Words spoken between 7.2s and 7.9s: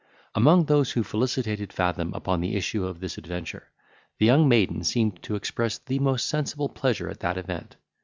event.